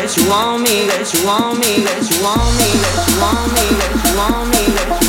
[0.00, 3.52] That you want me, that you want me, that you want me, that you want
[3.52, 4.99] me, that you want me, that you want me,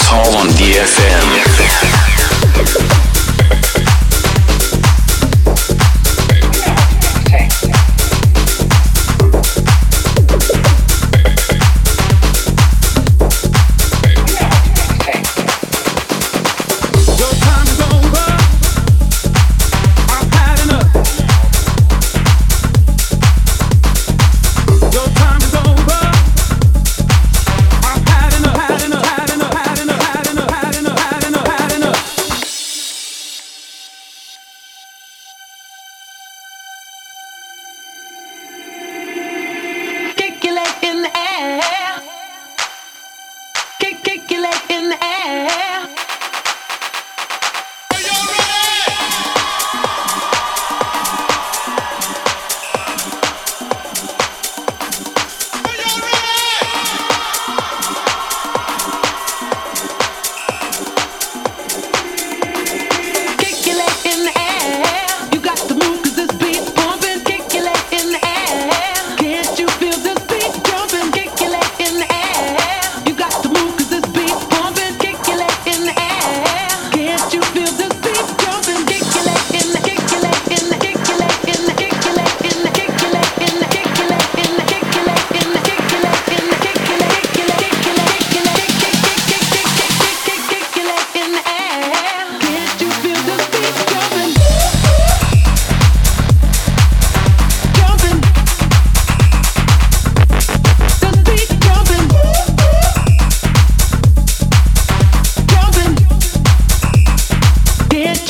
[0.00, 2.09] Dance Hall on DFM.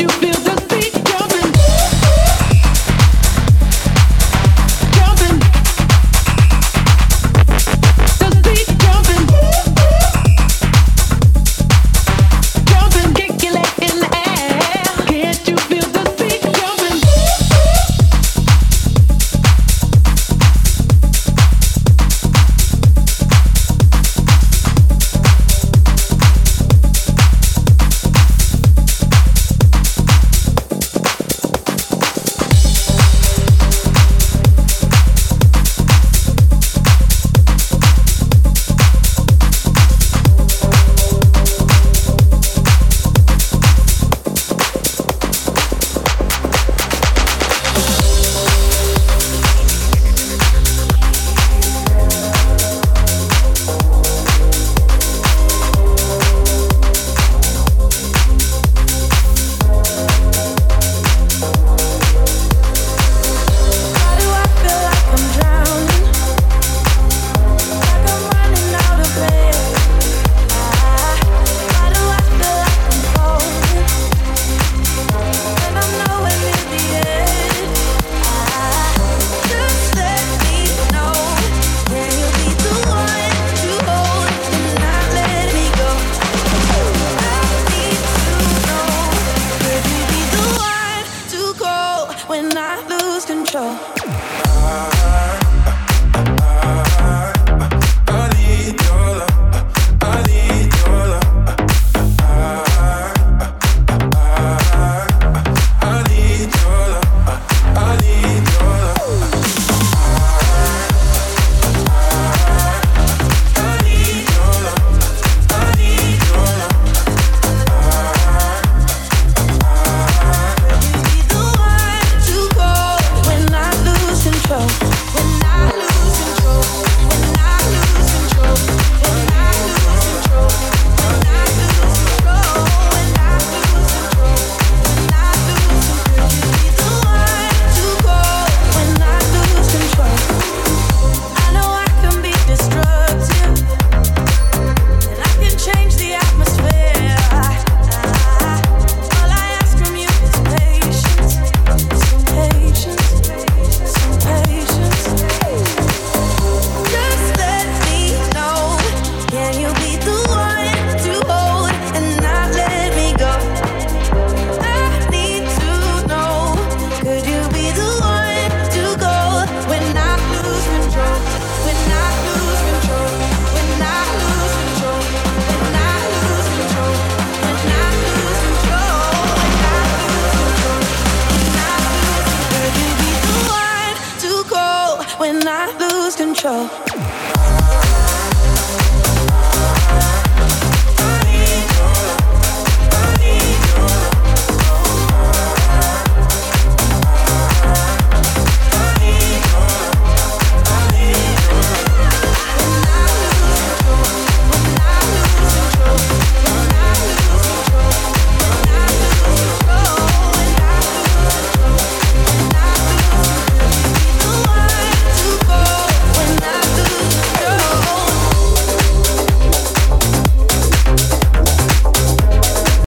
[0.01, 0.30] you feel?